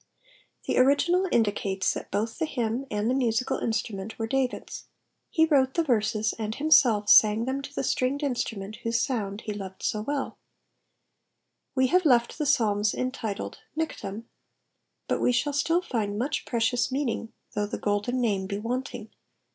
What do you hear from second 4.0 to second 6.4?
were Davids. He lorote the verses